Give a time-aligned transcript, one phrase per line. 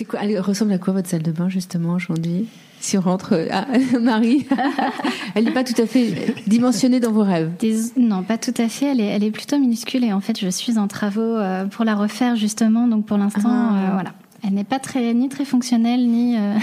[0.00, 2.48] C'est quoi Elle ressemble à quoi votre salle de bain justement aujourd'hui?
[2.80, 3.66] Si on rentre, ah,
[4.00, 4.46] Marie,
[5.34, 7.50] elle n'est pas tout à fait dimensionnée dans vos rêves.
[7.98, 8.86] non, pas tout à fait.
[8.86, 11.36] Elle est, elle est plutôt minuscule et en fait, je suis en travaux
[11.70, 12.86] pour la refaire justement.
[12.86, 13.90] Donc pour l'instant, ah.
[13.92, 14.14] voilà.
[14.42, 16.36] Elle n'est pas très, ni très fonctionnelle, ni.
[16.36, 16.54] Euh...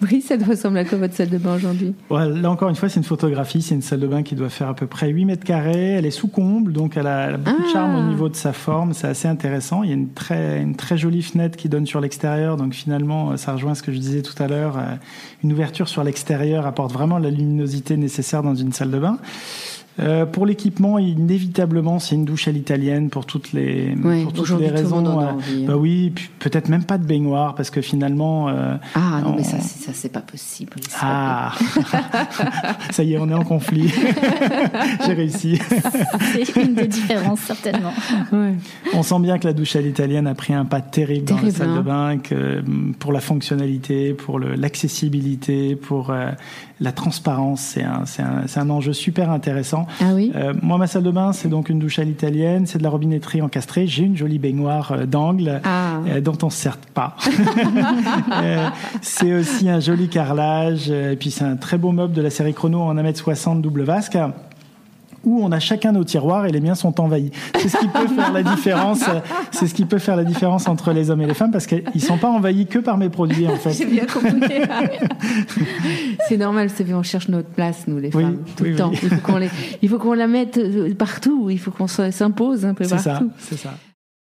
[0.00, 3.00] Brice, elle ressemble à quoi votre salle de bain aujourd'hui Là, encore une fois, c'est
[3.00, 3.62] une photographie.
[3.62, 5.94] C'est une salle de bain qui doit faire à peu près 8 mètres carrés.
[5.94, 8.08] Elle est sous comble, donc elle a, beaucoup de charme au ah.
[8.08, 8.92] niveau de sa forme.
[8.92, 9.82] C'est assez intéressant.
[9.82, 12.56] Il y a une très, une très jolie fenêtre qui donne sur l'extérieur.
[12.56, 14.78] Donc finalement, ça rejoint ce que je disais tout à l'heure.
[14.78, 14.94] Euh,
[15.42, 19.18] une ouverture sur l'extérieur apporte vraiment la luminosité nécessaire dans une salle de bain.
[20.00, 24.68] Euh, pour l'équipement, inévitablement, c'est une douche à l'italienne pour toutes les, pour toutes les
[24.68, 25.20] raisons.
[25.20, 25.38] Euh, hein.
[25.66, 28.48] bah oui, peut-être même pas de baignoire parce que finalement.
[28.48, 30.74] Euh, ah non, mais ça, ça c'est pas possible.
[31.00, 31.52] Ah,
[32.90, 33.92] ça y est, on est en conflit.
[35.06, 35.58] J'ai réussi.
[36.32, 37.92] c'est une des différences certainement.
[38.32, 38.54] Ouais.
[38.94, 41.50] On sent bien que la douche à l'italienne a pris un pas terrible, dans la
[41.50, 41.82] salle de hein.
[41.82, 42.62] bain, que,
[43.00, 46.14] pour la fonctionnalité, pour l'accessibilité, pour
[46.80, 49.87] la transparence, c'est un, un, un, enjeu super intéressant.
[50.00, 52.78] Ah oui euh, moi, ma salle de bain, c'est donc une douche à l'italienne, c'est
[52.78, 53.86] de la robinetterie encastrée.
[53.86, 56.00] J'ai une jolie baignoire euh, d'angle ah.
[56.06, 57.16] euh, dont on se sert pas.
[59.02, 60.90] c'est aussi un joli carrelage.
[60.90, 64.18] Et puis, c'est un très beau meuble de la série Chrono en 1m60 double vasque
[65.28, 67.30] où on a chacun nos tiroirs et les miens sont envahis.
[67.58, 69.04] C'est ce qui peut faire la différence.
[69.50, 72.02] C'est ce qui peut faire la différence entre les hommes et les femmes parce qu'ils
[72.02, 73.72] sont pas envahis que par mes produits en fait.
[73.72, 74.28] J'ai bien compris.
[76.28, 78.90] c'est normal, c'est on cherche notre place nous les femmes tout le temps.
[78.92, 79.40] Il faut qu'on
[79.82, 80.60] il faut qu'on la mette
[80.96, 81.48] partout.
[81.50, 83.00] Il faut qu'on s'impose un peu partout.
[83.02, 83.74] C'est ça, c'est ça.